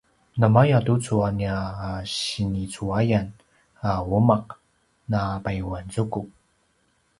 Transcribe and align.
namaya 0.39 0.77
tucu 0.87 1.15
a 1.27 1.29
nia 1.39 1.57
a 1.87 1.91
sinicuayan 2.15 3.27
a 3.81 3.89
umaq 4.17 4.45
na 5.11 5.19
payuanzuku 5.43 6.21